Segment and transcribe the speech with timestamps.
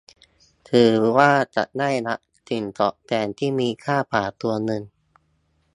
[0.71, 2.19] ถือว่าจะได้รับ
[2.49, 4.83] สิ่งตอบแทนที่มีค่ากว่าตัวเงิน